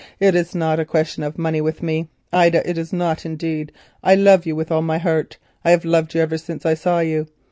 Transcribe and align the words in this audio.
"It 0.19 0.33
is 0.33 0.55
not 0.55 0.79
a 0.79 0.83
question 0.83 1.21
of 1.21 1.37
money 1.37 1.61
with 1.61 1.83
me, 1.83 2.09
Ida, 2.33 2.67
it 2.67 2.75
is 2.79 2.91
not, 2.91 3.23
indeed. 3.23 3.71
I 4.03 4.15
love 4.15 4.47
you 4.47 4.55
with 4.55 4.71
all 4.71 4.81
my 4.81 4.97
heart. 4.97 5.37
I 5.63 5.69
have 5.69 5.85
loved 5.85 6.15
you 6.15 6.21
ever 6.21 6.39
since 6.39 6.65
I 6.65 6.73
saw 6.73 7.01
you. 7.01 7.27